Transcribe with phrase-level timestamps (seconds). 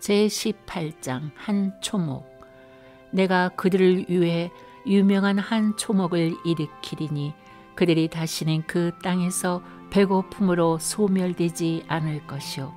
[0.00, 2.26] 제18장 한 초목.
[3.10, 4.50] 내가 그들을 위해
[4.86, 7.34] 유명한 한 초목을 일으키리니
[7.74, 12.74] 그들이 다시는 그 땅에서 배고픔으로 소멸되지 않을 것이요.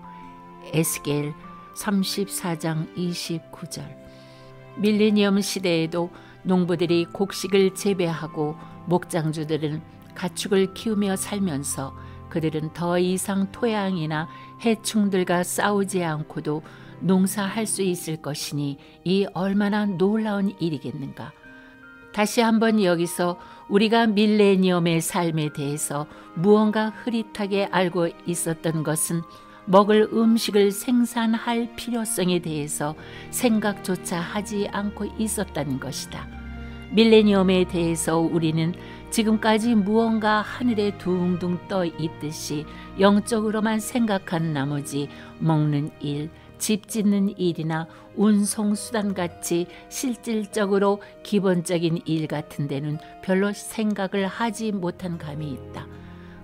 [0.74, 1.34] 에스겔
[1.76, 3.84] 34장 29절.
[4.78, 6.12] 밀레니엄 시대에도
[6.44, 9.82] 농부들이 곡식을 재배하고 목장주들은
[10.16, 11.96] 가축을 키우며 살면서
[12.30, 14.28] 그들은 더 이상 토양이나
[14.64, 16.62] 해충들과 싸우지 않고도
[17.02, 21.34] 농사할 수 있을 것이니 이 얼마나 놀라운 일이겠는가.
[22.14, 29.22] 다시 한번 여기서 우리가 밀레니엄의 삶에 대해서 무언가 흐릿하게 알고 있었던 것은
[29.66, 32.96] 먹을 음식을 생산할 필요성에 대해서
[33.30, 36.28] 생각조차 하지 않고 있었다는 것이다.
[36.92, 38.74] 밀레니엄에 대해서 우리는
[39.12, 42.66] 지금까지 무언가 하늘에 둥둥 떠 있듯이
[43.00, 45.08] 영적으로만 생각한 나머지
[45.40, 46.30] 먹는 일,
[46.62, 55.52] 집 짓는 일이나 운송수단 같이 실질적으로 기본적인 일 같은 데는 별로 생각을 하지 못한 감이
[55.52, 55.88] 있다.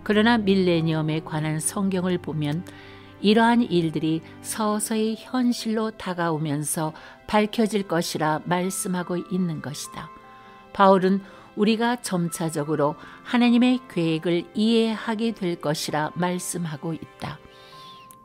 [0.03, 2.65] 그러나 밀레니엄에 관한 성경을 보면
[3.21, 6.93] 이러한 일들이 서서히 현실로 다가오면서
[7.27, 10.09] 밝혀질 것이라 말씀하고 있는 것이다.
[10.73, 11.21] 바울은
[11.55, 17.37] 우리가 점차적으로 하나님의 계획을 이해하게 될 것이라 말씀하고 있다.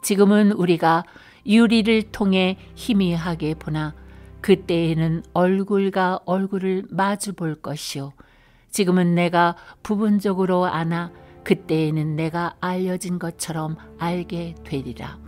[0.00, 1.04] 지금은 우리가
[1.46, 3.94] 유리를 통해 희미하게 보나
[4.40, 8.12] 그때에는 얼굴과 얼굴을 마주 볼 것이요.
[8.70, 11.12] 지금은 내가 부분적으로 아나
[11.44, 15.18] 그때에는 내가 알려진 것처럼 알게 되리라.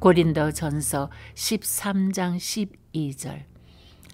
[0.00, 3.44] 고린도 전서 13장 12절.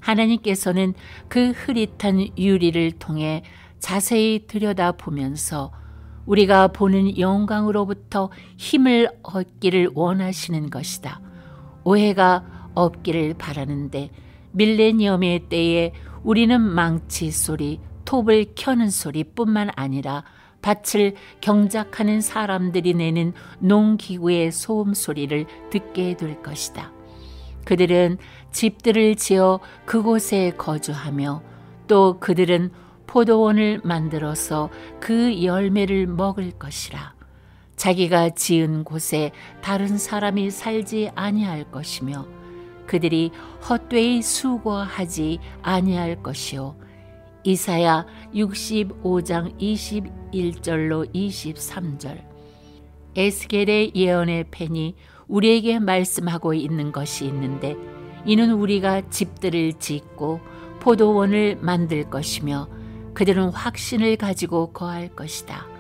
[0.01, 0.95] 하나님께서는
[1.29, 3.43] 그 흐릿한 유리를 통해
[3.79, 5.73] 자세히 들여다보면서
[6.27, 11.24] 우리가 보는 영광으로부터 힘을 얻기를 원하시는 것이다.
[11.85, 14.11] 오해가 없기를 바라는데
[14.53, 20.25] 밀레니엄의 때에 우리는 망치 소리, 톱을 켜는 소리뿐만 아니라
[20.63, 26.93] 밭을 경작하는 사람들이 내는 농기구의 소음 소리를 듣게 될 것이다.
[27.65, 28.19] 그들은
[28.51, 31.43] 집들을 지어 그곳에 거주하며
[31.87, 32.71] 또 그들은
[33.07, 34.71] 포도원을 만들어서
[35.01, 37.14] 그 열매를 먹을 것이라.
[37.77, 42.27] 자기가 지은 곳에 다른 사람이 살지 아니할 것이며
[42.87, 43.31] 그들이
[43.69, 46.77] 헛되이 수고하지 아니할 것이요.
[47.45, 52.23] 이사야 65장 21절로 23절
[53.17, 54.97] 에스겔의 예언의 펜이
[55.29, 57.77] 우리에게 말씀하고 있는 것이 있는데
[58.25, 60.41] 이는 우리가 집들을 짓고
[60.81, 62.69] 포도원을 만들 것이며
[63.13, 65.74] 그들은 확신을 가지고 거할 것이다.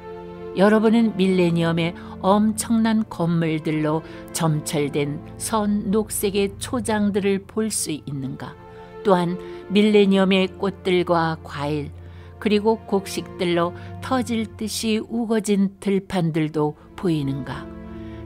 [0.56, 8.54] 여러분은 밀레니엄의 엄청난 건물들로 점철된 선 녹색의 초장들을 볼 수 있는가?
[9.02, 9.36] 또한
[9.70, 11.90] 밀레니엄의 꽃들과 과일,
[12.38, 17.66] 그리고 곡식들로 터질 듯이 우거진 들판들도 보이는가?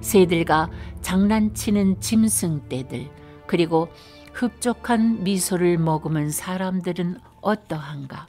[0.00, 3.08] 새들과 장난치는 짐승 떼들,
[3.46, 3.88] 그리고
[4.34, 8.28] 흡족한 미소를 머금은 사람들은 어떠한가?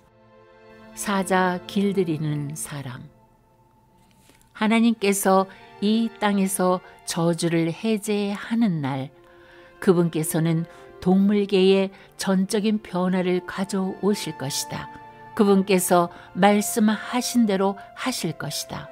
[0.95, 3.18] 사자 길들이는 사람.
[4.59, 5.45] 하나님께서
[5.79, 9.09] 이 땅에서 저주를 해제하는 날,
[9.79, 10.65] 그분께서는
[10.99, 14.89] 동물계에 전적인 변화를 가져오실 것이다.
[15.35, 18.89] 그분께서 말씀하신 대로 하실 것이다.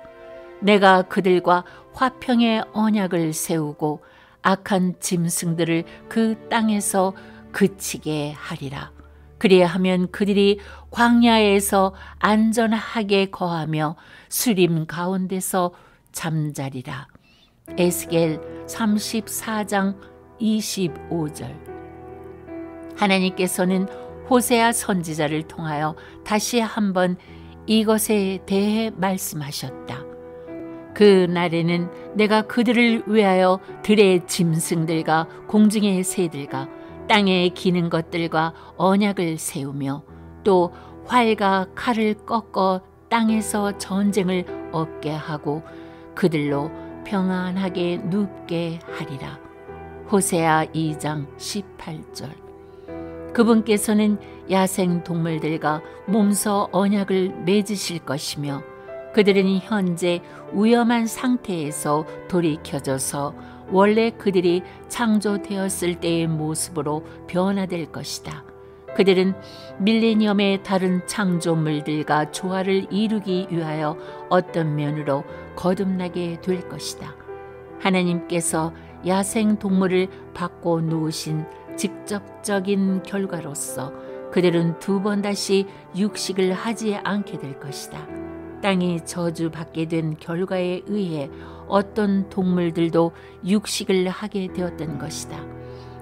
[0.61, 4.01] 내가 그들과 화평의 언약을 세우고
[4.41, 7.13] 악한 짐승들을 그 땅에서
[7.51, 8.96] 그치게 하리라.
[9.37, 10.59] 그리하면 그들이
[10.91, 13.95] 광야에서 안전하게 거하며
[14.29, 15.73] 수림 가운데서
[16.11, 17.07] 잠자리라.
[17.77, 19.97] 에스겔 34장
[20.39, 21.53] 25절
[22.95, 23.87] 하나님께서는
[24.29, 27.17] 호세아 선지자를 통하여 다시 한번
[27.65, 30.03] 이것에 대해 말씀하셨다.
[30.93, 36.67] 그 날에는 내가 그들을 위하여 들의 짐승들과 공중의 새들과
[37.07, 40.03] 땅에 기는 것들과 언약을 세우며
[40.43, 40.73] 또
[41.05, 45.63] 활과 칼을 꺾어 땅에서 전쟁을 얻게 하고
[46.15, 46.69] 그들로
[47.05, 49.39] 평안하게 눕게 하리라.
[50.11, 52.47] 호세아 2장 18절
[53.33, 54.17] 그분께서는
[54.49, 58.63] 야생 동물들과 몸소 언약을 맺으실 것이며
[59.13, 60.21] 그들은 현재
[60.53, 63.33] 위험한 상태에서 돌이켜져서
[63.71, 68.43] 원래 그들이 창조되었을 때의 모습으로 변화될 것이다.
[68.95, 69.35] 그들은
[69.79, 73.95] 밀레니엄의 다른 창조물들과 조화를 이루기 위하여
[74.29, 75.23] 어떤 면으로
[75.55, 77.15] 거듭나게 될 것이다.
[77.79, 78.73] 하나님께서
[79.05, 83.93] 야생 동물을 바꿔 놓으신 직접적인 결과로서
[84.31, 88.26] 그들은 두 번 다시 육식을 하지 않게 될 것이다.
[88.61, 91.29] 땅이 저주받게 된 결과에 의해
[91.67, 93.11] 어떤 동물들도
[93.45, 95.43] 육식을 하게 되었던 것이다.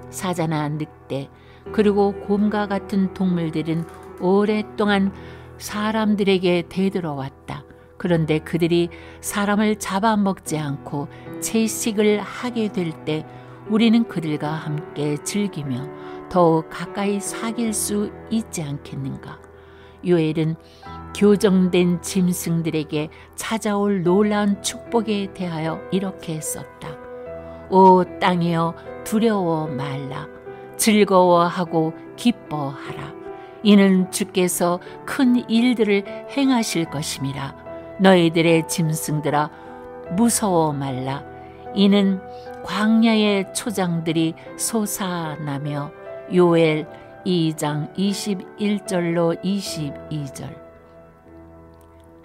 [0.10, 1.30] 사자나 늑대,
[1.74, 3.86] 그리고 곰과 같은 동물들은
[4.22, 5.12] 오랫동안
[5.58, 7.64] 사람들에게 대들어왔다.
[7.98, 8.90] 그런데 그들이
[9.22, 11.08] 사람을 잡아먹지 않고
[11.40, 13.26] 채식을 하게 될 때
[13.68, 15.90] 우리는 그들과 함께 즐기며
[16.30, 19.40] 더욱 가까이 사귈 수 있지 않겠는가.
[20.06, 20.56] 요엘은
[21.16, 26.90] 교정된 짐승들에게 찾아올 놀라운 축복에 대하여 이렇게 썼다.
[27.70, 28.76] 오 땅이여
[29.06, 30.28] 두려워 말라.
[30.76, 33.14] 즐거워하고 기뻐하라.
[33.64, 36.04] 이는 주께서 큰 일들을
[36.36, 37.56] 행하실 것임이라.
[38.02, 39.50] 너희들의 짐승들아
[40.18, 41.24] 무서워 말라.
[41.74, 42.22] 이는
[42.64, 45.92] 광야의 초장들이 솟아나며
[46.34, 46.88] 요엘
[47.26, 50.65] 2장 21절로 22절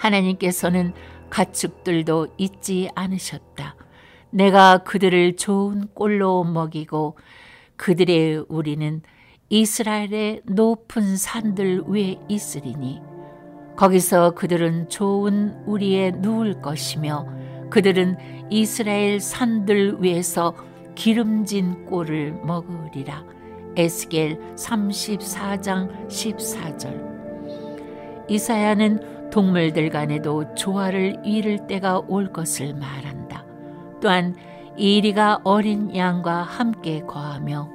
[0.01, 0.93] 하나님께서는
[1.29, 3.77] 가축들도 잊지 않으셨다.
[4.31, 7.17] 내가 그들을 좋은 꼴로 먹이고
[7.77, 9.03] 그들의 우리는
[9.49, 13.01] 이스라엘의 높은 산들 위에 있으리니
[13.77, 17.27] 거기서 그들은 좋은 우리에 누울 것이며
[17.71, 18.17] 그들은
[18.51, 20.55] 이스라엘 산들 위에서
[20.95, 23.25] 기름진 꼴을 먹으리라.
[23.77, 27.11] 에스겔 34장 14절
[28.29, 33.45] 이사야는 동물들 간에도 조화를 이룰 때가 올 것을 말한다.
[34.01, 34.35] 또한
[34.77, 37.69] 이리가 어린 양과 함께 거하며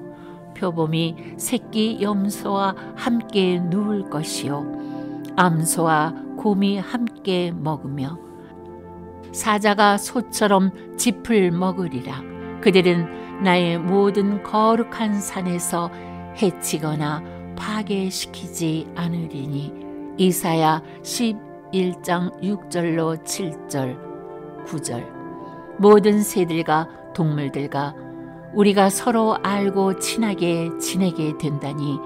[0.58, 4.66] 표범이 새끼 염소와 함께 누울 것이요.
[5.36, 8.18] 암소와 곰이 함께 먹으며
[9.32, 12.22] 사자가 소처럼 짚을 먹으리라.
[12.62, 15.92] 그들은 나의 모든 거룩한 산에서
[16.42, 17.22] 해치거나
[17.58, 19.74] 파괴시키지 않으리니.
[20.18, 20.82] 이사야
[21.76, 25.06] 11장 6절로 7절 9절
[25.78, 27.94] 모든 새들과 동물들과
[28.54, 32.00] 우리가 서로 알고 친하게 지내게 된다니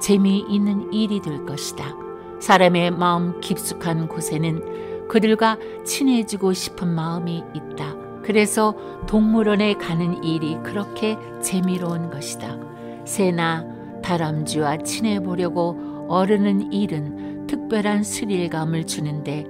[0.00, 1.94] 재미있는 일이 될 것이다.
[2.40, 7.94] 사람의 마음 깊숙한 곳에는 그들과 친해지고 싶은 마음이 있다.
[8.22, 8.74] 그래서
[9.06, 12.56] 동물원에 가는 일이 그렇게 재미로운 것이다.
[13.04, 13.64] 새나
[14.02, 19.44] 다람쥐와 친해 보려고 어르는 일은 특별한 스릴감을 주는데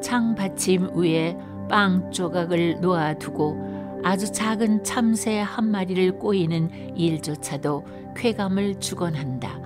[0.00, 1.36] 창 받침 위에
[1.68, 7.84] 빵 조각을 놓아두고 아주 작은 참새 한 마리를 꼬이는 일조차도
[8.14, 9.58] 쾌감을 주곤 한다.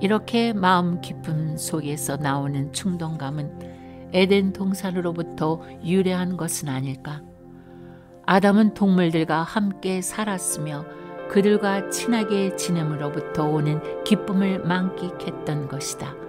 [0.00, 7.22] 이렇게 마음 깊음 속에서 나오는 충동감은 에덴 동산으로부터 유래한 것은 아닐까?
[8.26, 10.84] 아담은 동물들과 함께 살았으며
[11.28, 16.25] 그들과 친하게 지냄으로부터 오는 기쁨을 만끽했던 것이다.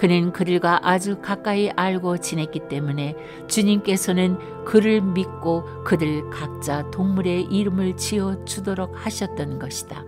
[0.00, 3.14] 그는 그들과 아주 가까이 알고 지냈기 때문에
[3.48, 10.02] 주님께서는 그를 믿고 그들 각자 동물의 이름을 지어 주도록 하셨던 것이다.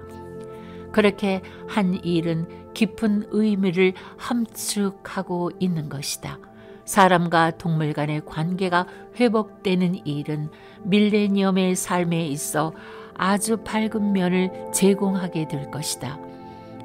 [0.93, 6.39] 그렇게 한 일은 깊은 의미를 함축하고 있는 것이다.
[6.87, 8.87] 사람과 동물 간의 관계가
[9.21, 10.49] 회복되는 일은
[10.85, 12.73] 밀레니엄의 삶에 있어
[13.13, 16.32] 아주 밝은 면을 제공하게 될 것이다.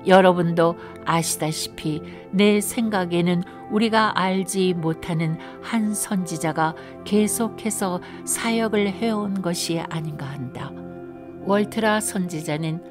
[0.07, 10.71] 여러분도 아시다시피 내 생각에는 우리가 알지 못하는 한 선지자가 계속해서 사역을 해온 것이 아닌가 한다.
[11.45, 12.81] 월트라 선지자는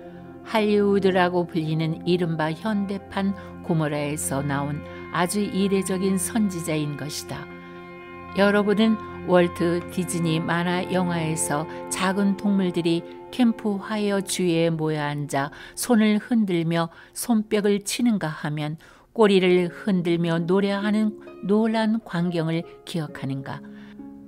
[0.44, 4.80] 할리우드라고 불리는 이른바 현대판 고모라에서 나온
[5.12, 7.44] 아주 이례적인 선지자인 것이다.
[8.38, 8.96] 여러분은
[9.26, 18.28] 월트 디즈니 만화 영화에서 작은 동물들이 캠프 화이어 주위에 모여 앉아 손을 흔들며 손뼉을 치는가
[18.28, 18.76] 하면
[19.12, 23.60] 꼬리를 흔들며 노래하는 놀란 광경을 기억하는가.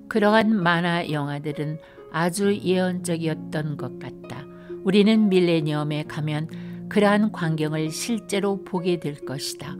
[0.08, 1.78] 그러한 만화 영화들은
[2.10, 4.46] 아주 예언적이었던 것 같다.
[4.84, 9.76] 우리는 밀레니엄에 가면 그러한 광경을 실제로 보게 될 것이다.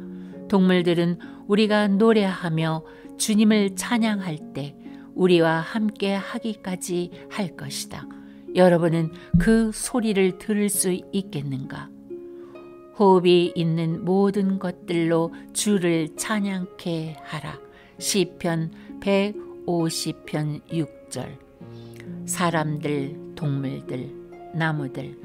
[0.48, 2.84] 동물들은 우리가 노래하며
[3.16, 4.76] 주님을 찬양할 때
[5.14, 8.06] 우리와 함께 하기까지 할 것이다.
[8.54, 11.88] 여러분은 그 소리를 들을 수 있겠는가?
[12.98, 17.58] 호흡이 있는 모든 것들로 주를 찬양케 하라.
[17.98, 21.38] 시편 150편 6절.
[22.26, 24.14] 사람들, 동물들,
[24.54, 25.16] 나무들,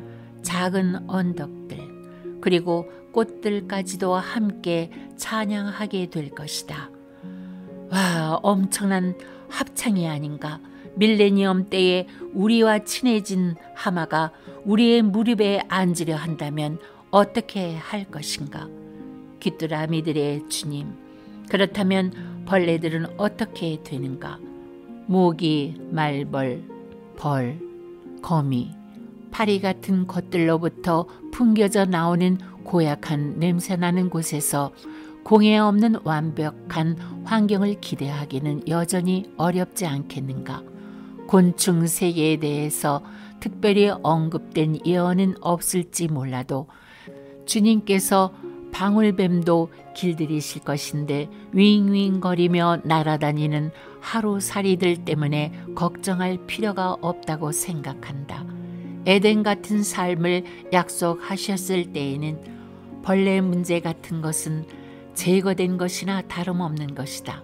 [0.41, 6.89] 작은 언덕들, 그리고 꽃들까지도 함께 찬양하게 될 것이다.
[7.91, 9.15] 와, 엄청난
[9.49, 10.59] 합창이 아닌가?
[10.95, 14.31] 밀레니엄 때에 우리와 친해진 하마가
[14.65, 16.79] 우리의 무릎에 앉으려 한다면
[17.11, 18.67] 어떻게 할 것인가?
[19.39, 20.87] 귀뚜라미들의 주님.
[21.49, 24.39] 그렇다면 벌레들은 어떻게 되는가?
[25.05, 26.63] 모기, 말벌,
[27.17, 27.59] 벌,
[28.21, 28.71] 거미,
[29.31, 34.71] 파리 같은 것들로부터 풍겨져 나오는 고약한 냄새나는 곳에서
[35.23, 40.72] 공해 없는 완벽한 환경을 기대하기는 여전히 어렵지 않겠는가.
[41.27, 43.01] 곤충 세계에 대해서
[43.39, 46.67] 특별히 언급된 예언은 없을지 몰라도
[47.45, 48.33] 주님께서
[48.71, 58.45] 방울뱀도 길들이실 것인데 윙윙거리며 날아다니는 하루살이들 때문에 걱정할 필요가 없다고 생각한다.
[59.05, 64.65] 에덴 같은 삶을 약속하셨을 때에는 벌레 문제 같은 것은
[65.13, 67.43] 제거된 것이나 다름없는 것이다.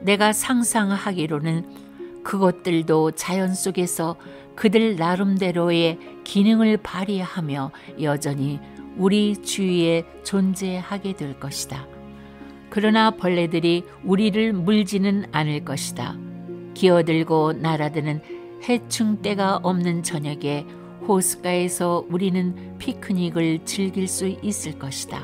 [0.00, 1.85] 내가 상상하기로는
[2.26, 4.16] 그것들도 자연 속에서
[4.56, 7.70] 그들 나름대로의 기능을 발휘하며
[8.02, 8.58] 여전히
[8.96, 11.86] 우리 주위에 존재하게 될 것이다.
[12.68, 16.16] 그러나 벌레들이 우리를 물지는 않을 것이다.
[16.74, 18.20] 기어들고 날아드는
[18.68, 20.66] 해충 때가 없는 저녁에
[21.06, 25.22] 호숫가에서 우리는 피크닉을 즐길 수 있을 것이다.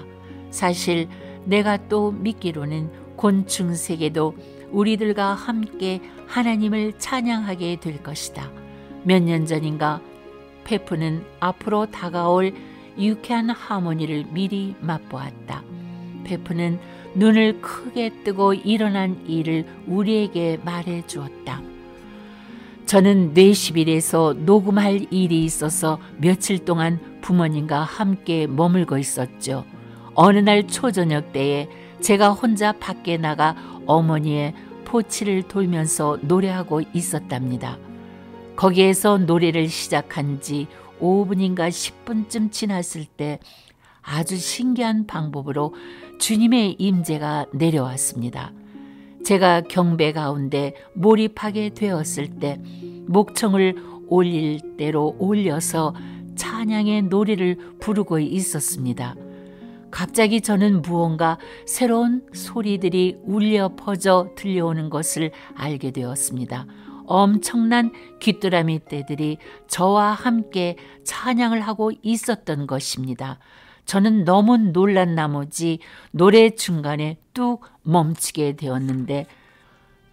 [0.51, 1.09] 사실
[1.47, 4.37] 내가 또 믿기로는 곤충 세계도
[4.73, 8.51] 우리들과 함께 하나님을 찬양하게 될 것이다.
[9.05, 10.01] 몇 년 전인가
[10.65, 12.55] 페프는 앞으로 다가올
[12.99, 15.63] 유쾌한 하모니를 미리 맛보았다.
[16.25, 16.79] 페프는
[17.15, 21.61] 눈을 크게 뜨고 일어난 일을 우리에게 말해 주었다.
[22.87, 29.65] 저는 뇌십일에서 녹음할 일이 있어서 며칠 동안 부모님과 함께 머물고 있었죠.
[30.15, 31.69] 어느 날 초저녁 때에
[32.01, 33.55] 제가 혼자 밖에 나가
[33.87, 37.79] 어머니의 포치를 돌면서 노래하고 있었답니다.
[38.57, 40.67] 거기에서 노래를 시작한 지
[41.01, 43.39] 5분인가 10분쯤 지났을 때
[44.03, 45.75] 아주 신기한 방법으로
[46.19, 48.53] 주님의 임재가 내려왔습니다.
[49.25, 52.61] 제가 경배 가운데 몰입하게 되었을 때
[53.07, 53.77] 목청을
[54.09, 55.95] 올릴 대로 올려서
[56.35, 59.15] 찬양의 노래를 부르고 있었습니다.
[59.93, 66.67] 갑자기 저는 무언가 새로운 소리들이 울려 퍼져 들려오는 것을 알게 되었습니다.
[67.07, 69.37] 엄청난 귀뚜라미 떼들이
[69.69, 73.39] 저와 함께 찬양을 하고 있었던 것입니다.
[73.85, 75.79] 저는 너무 놀란 나머지
[76.11, 79.27] 노래 중간에 뚝 멈추게 되었는데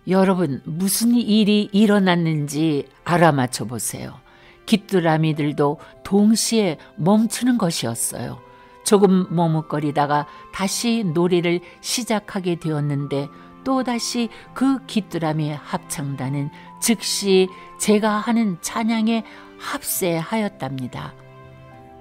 [0.09, 4.19] 여러분 무슨 일이 일어났는지 알아맞혀 보세요.
[4.65, 8.48] 귀뚜라미들도 동시에 멈추는 것이었어요.
[8.89, 13.29] 조금 머뭇거리다가 다시 놀이를 시작하게 되었는데
[13.63, 16.49] 또다시 그 귀뚜라미 합창단은
[16.81, 19.23] 즉시 제가 하는 찬양에
[19.59, 21.13] 합세하였답니다.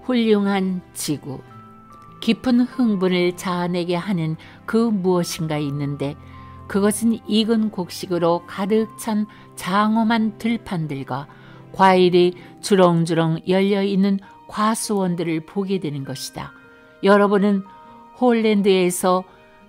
[0.04, 1.42] 훌륭한 지구.
[2.23, 6.16] 깊은 흥분을 자아내게 하는 그 무엇인가 있는데
[6.68, 9.26] 그것은 익은 곡식으로 가득 찬
[9.57, 11.26] 장엄한 들판들과
[11.73, 16.57] 과일이 주렁주렁 열려 있는 과수원들을 보게 되는 것이다.
[17.02, 17.62] 여러분은
[18.21, 19.25] 홀랜드에서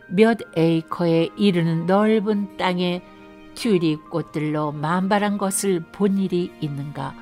[0.07, 3.01] 몇 에이커에 이르는 넓은 땅에
[3.53, 7.13] 튤립 꽃들로 만발한 것을 본 일이 있는가?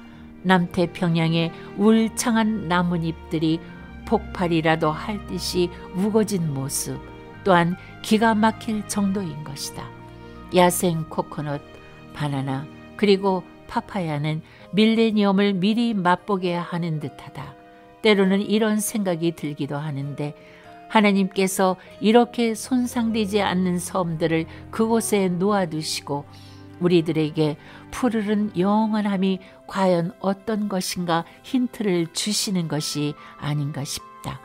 [0.44, 3.60] 남태평양의 울창한 나뭇잎들이
[4.06, 6.98] 폭발이라도 할 듯이 우거진 모습
[7.44, 9.84] 또한 기가 막힐 정도인 것이다.
[10.56, 11.62] 야생 코코넛,
[12.14, 17.67] 바나나 그리고 파파야는 밀레니엄을 미리 맛보게 하는 듯하다.
[18.02, 20.34] 때로는 이런 생각이 들기도 하는데
[20.90, 26.26] 하나님께서 이렇게 손상되지 않는 섬들을 그곳에 놓아두시고
[26.80, 27.58] 우리들에게
[27.92, 34.40] 푸르른 영원함이 과연 어떤 것인가 힌트를 주시는 것이 아닌가 싶다.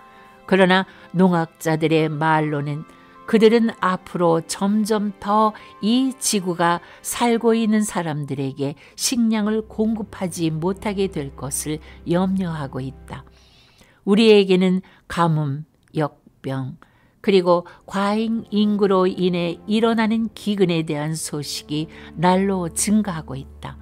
[0.47, 2.85] 그러나 농학자들의 말로는
[3.27, 11.79] 그들은 앞으로 점점 더 이 지구가 살고 있는 사람들에게 식량을 공급하지 못하게 될 것을
[12.11, 13.25] 염려하고 있다.
[14.05, 16.77] 우리에게는 가뭄, 역병,
[17.21, 23.79] 그리고 과잉 인구로 인해 일어나는 기근에 대한 소식이 날로 증가하고 있다.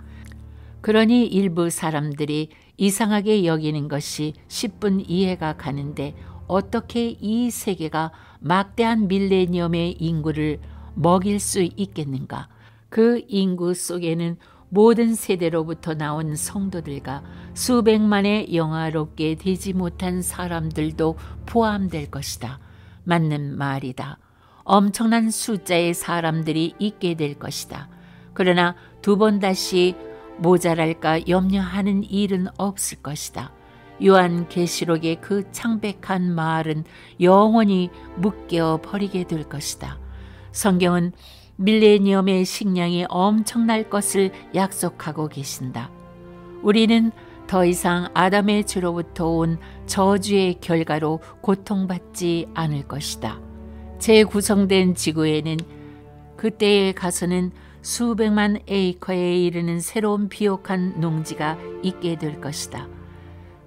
[0.83, 6.15] 그러니 일부 사람들이 이상하게 여기는 것이 10분 이해가 가는데
[6.47, 10.61] 어떻게 이 세계가 막대한 밀레니엄의 인구를
[10.95, 12.49] 먹일 수 있겠는가?
[12.89, 14.37] 그 인구 속에는
[14.71, 17.23] 모든 세대로부터 나온 성도들과
[17.55, 22.61] 수백만의 영화롭게 되지 못한 사람들도 포함될 것이다.
[23.05, 24.19] 맞는 말이다.
[24.63, 27.89] 엄청난 숫자의 사람들이 있게 될 것이다.
[28.33, 29.97] 그러나 두 번 다시
[30.39, 33.53] 모자랄까 염려하는 일은 없을 것이다.
[34.05, 36.85] 요한 계시록의 그 창백한 말은
[37.21, 39.99] 영원히 묶여 버리게 될 것이다.
[40.53, 41.13] 성경은
[41.61, 45.91] 밀레니엄의 식량이 엄청날 것을 약속하고 계신다.
[46.63, 47.13] 우리는
[47.47, 53.39] 더 이상 아담의 죄로부터 온 저주의 결과로 고통받지 않을 것이다.
[53.99, 55.59] 재구성된 지구에는
[56.37, 57.51] 그때에 가서는
[57.83, 62.89] 수백만 에이커에 이르는 새로운 비옥한 농지가 있게 될 것이다.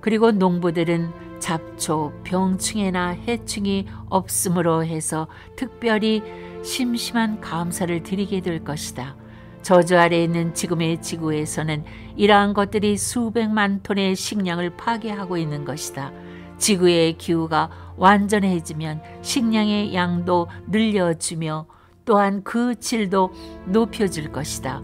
[0.01, 6.23] 그리고 농부들은 잡초, 병충해나 해충이 없음으로 해서 특별히
[6.63, 9.17] 심심한 감사를 드리게 될 것이다.
[9.61, 11.83] 저주 아래 있는 지금의 지구에서는
[12.15, 16.13] 이러한 것들이 수백만 톤의 식량을 파괴하고 있는 것이다.
[16.59, 21.65] 지구의 기후가 완전해지면 식량의 양도 늘려주며
[22.05, 23.33] 또한 그 질도
[23.65, 24.81] 높여줄 것이다.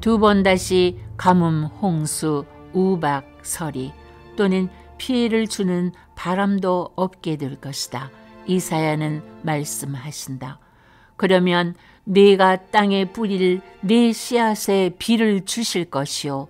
[0.00, 3.92] 두 번 다시 가뭄, 홍수, 우박, 서리
[4.36, 8.10] 또는 피해를 주는 바람도 없게 될 것이다.
[8.46, 10.58] 이사야는 말씀하신다.
[11.16, 11.74] 그러면
[12.04, 16.48] 네가 땅에 뿌릴 네 씨앗에 비를 주실 것이요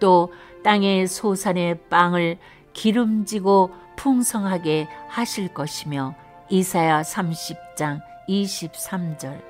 [0.00, 2.38] 또 땅의 소산의 빵을
[2.72, 6.14] 기름지고 풍성하게 하실 것이며
[6.50, 9.42] 이사야 30장 23절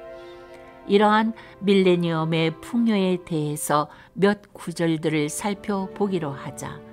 [0.87, 6.88] 이러한 밀레니엄의 풍요에 대해서 몇 구절들을 살펴보기로 하자.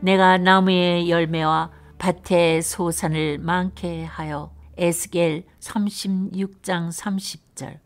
[0.00, 7.78] 내가 나무의 열매와 밭의 소산을 많게 하여 에스겔 36장 30절.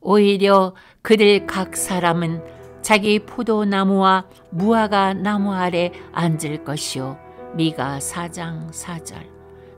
[0.00, 2.42] 오히려 그들 각 사람은
[2.82, 7.18] 자기 포도나무와 무화과 나무 아래 앉을 것이요.
[7.54, 9.30] 미가 4장 4절.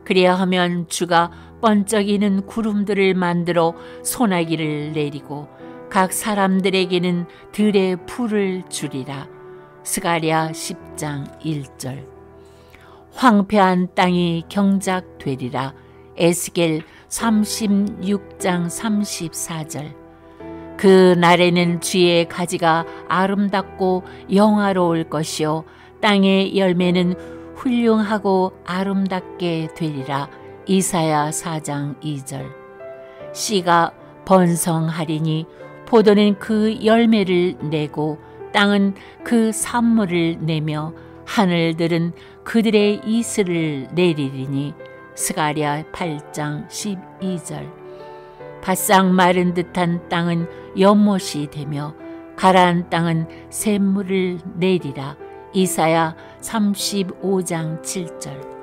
[0.04, 1.30] 그래야 하면 주가
[1.60, 5.48] 번쩍이는 구름들을 만들어 소나기를 내리고
[5.88, 9.33] 각 사람들에게는 들의 풀을 주리라.
[9.84, 12.06] 스가랴 10장 1절
[13.12, 15.74] 황폐한 땅이 경작되리라.
[16.16, 19.94] 에스겔 36장 34절
[20.78, 25.64] 그 날에는 주의 가지가 아름답고 영화로울 것이요
[26.00, 30.28] 땅의 열매는 훌륭하고 아름답게 되리라.
[30.66, 32.50] 이사야 4장 2절
[33.34, 33.92] 씨가
[34.24, 35.46] 번성하리니
[35.86, 38.18] 포도는 그 열매를 내고
[38.54, 40.94] 땅은 그 산물을 내며
[41.26, 42.12] 하늘들은
[42.44, 44.74] 그들의 이슬을 내리리니
[45.16, 47.68] 스가랴 8장 12절.
[48.62, 51.94] 바싹 마른 듯한 땅은 연못이 되며
[52.36, 55.16] 가라앉 땅은 샘물을 내리라.
[55.52, 58.54] 이사야 35장 7절.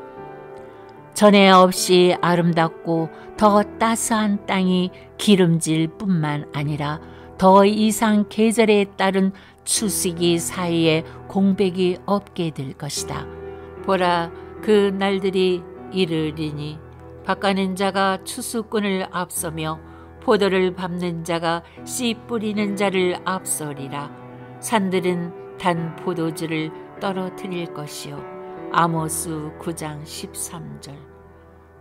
[1.14, 7.00] 전에 없이 아름답고 더 따스한 땅이 기름질 뿐만 아니라
[7.38, 9.32] 더 이상 계절에 따른
[9.64, 13.26] 추수기 사이에 공백이 없게 될 것이다.
[13.84, 16.80] 보라 그 날들이 이르리니
[17.26, 19.80] 바가는 자가 추수꾼을 앞서며
[20.22, 24.12] 포도를 밟는 자가 씨 뿌리는 자를 앞서리라.
[24.60, 28.24] 산들은 단 포도주를 떨어뜨릴 것이요
[28.72, 30.96] 아모스 9장 13절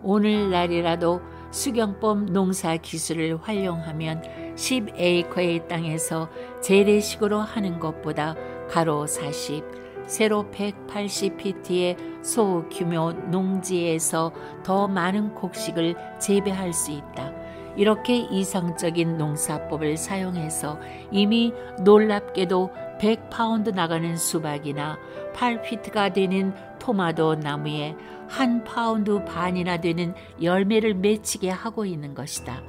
[0.03, 6.29] 오늘날이라도 수경법 농사 기술을 활용하면 10에이커의 땅에서
[6.61, 8.35] 재래식으로 하는 것보다
[8.69, 9.65] 가로 40,
[10.07, 14.33] 세로 180피트의 소 규모 농지에서
[14.63, 17.33] 더 많은 곡식을 재배할 수 있다.
[17.77, 20.79] 이렇게 이상적인 농사법을 사용해서
[21.11, 24.99] 이미 놀랍게도 100파운드 나가는 수박이나
[25.35, 27.95] 8피트가 되는 토마토 나무에
[28.31, 32.63] 한 파운드 반이나 되는 열매를 맺히게 하고 있는 것이다.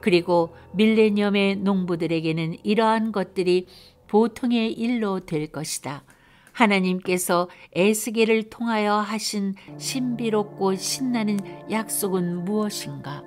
[0.00, 3.66] 그리고 밀레니엄의 농부들에게는 이러한 것들이
[4.06, 6.04] 보통의 일로 될 것이다.
[6.52, 13.24] 하나님께서 에스겔을 통하여 하신 신비롭고 신나는 약속은 무엇인가?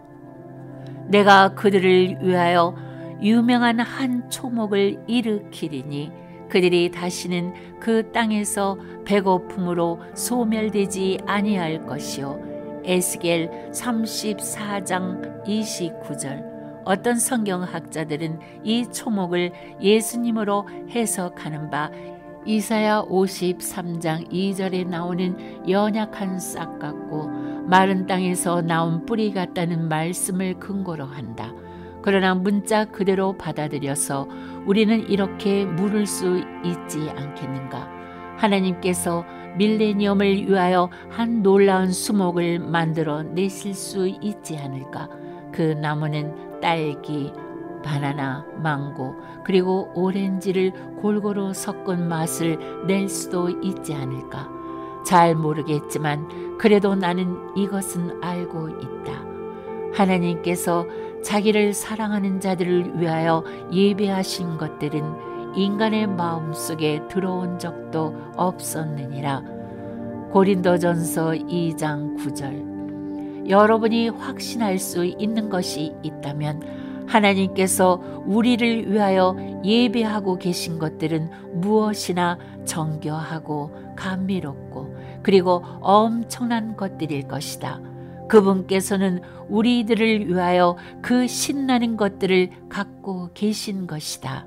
[1.10, 2.74] 내가 그들을 위하여
[3.22, 12.82] 유명한 한 초목을 일으키리니 그들이 다시는 그 땅에서 배고픔으로 소멸되지 아니할 것이요.
[12.84, 16.50] 에스겔 34장 29절
[16.86, 21.92] 어떤 성경학자들은 이 초목을 예수님으로 해석하는 바
[22.46, 27.28] 이사야 53장 2절에 나오는 연약한 싹 같고
[27.68, 31.54] 마른 땅에서 나온 뿌리 같다는 말씀을 근거로 한다.
[32.02, 34.28] 그러나 문자 그대로 받아들여서
[34.70, 37.90] 우리는 이렇게 물을 수 있지 않겠는가?
[38.38, 39.26] 하나님께서
[39.58, 45.10] 밀레니엄을 위하여 한 놀라운 수목을 만들어 내실 수 있지 않을까?
[45.52, 47.34] 그 나무는 딸기,
[47.84, 54.48] 바나나, 망고, 그리고 오렌지를 골고루 섞은 맛을 낼 수도 있지 않을까.
[55.04, 59.30] 잘 모르겠지만 그래도 나는 이것은 알고 있다.
[59.94, 60.86] 하나님께서
[61.24, 69.44] 자기를 사랑하는 자들을 위하여 예배하신 것들은 인간의 마음 속에 들어온 적도 없었느니라.
[70.32, 73.50] 고린도전서 2장 9절.
[73.50, 84.96] 여러분이 확신할 수 있는 것이 있다면 하나님께서 우리를 위하여 예배하고 계신 것들은 무엇이나 정교하고 감미롭고
[85.24, 87.89] 그리고 엄청난 것들일 것이다.
[88.30, 94.46] 그분께서는 우리들을 위하여 그 신나는 것들을 갖고 계신 것이다.